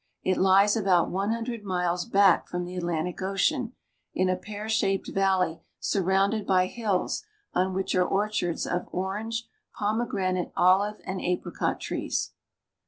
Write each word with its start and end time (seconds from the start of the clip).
It 0.23 0.35
lies 0.37 0.75
about 0.75 1.11
one 1.11 1.31
hundred 1.31 1.63
miles 1.63 2.05
back 2.05 2.47
from 2.47 2.65
the 2.65 2.75
Atlantic 2.75 3.21
Ocean, 3.21 3.73
in 4.15 4.29
a 4.29 4.35
pear 4.35 4.67
shaped 4.67 5.09
valley 5.09 5.61
surrounded 5.79 6.47
by 6.47 6.65
hills 6.65 7.23
on 7.53 7.75
which 7.75 7.93
are 7.93 8.03
orchards 8.03 8.65
of 8.65 8.89
orange, 8.91 9.47
pomegranate, 9.77 10.53
ohve, 10.55 11.01
and 11.05 11.21
apricot 11.21 11.79
trees. 11.79 12.31